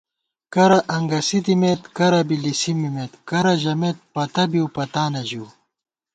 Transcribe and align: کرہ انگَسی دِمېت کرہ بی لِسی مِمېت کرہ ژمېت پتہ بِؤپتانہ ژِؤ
کرہ 0.53 0.79
انگَسی 0.95 1.39
دِمېت 1.45 1.81
کرہ 1.97 2.21
بی 2.27 2.37
لِسی 2.43 2.73
مِمېت 2.79 3.13
کرہ 3.29 3.53
ژمېت 3.61 3.97
پتہ 4.13 4.43
بِؤپتانہ 4.51 5.21
ژِؤ 5.29 5.47